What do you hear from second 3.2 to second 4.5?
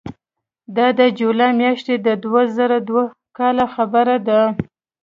کاله خبره ده.